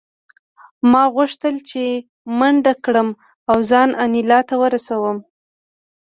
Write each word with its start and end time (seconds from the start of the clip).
ما 0.91 1.03
غوښتل 1.15 1.55
چې 1.69 1.83
منډه 2.39 2.73
کړم 2.85 3.09
او 3.49 3.57
ځان 3.69 3.89
انیلا 4.03 4.39
ته 4.49 4.55
ورسوم 4.63 5.17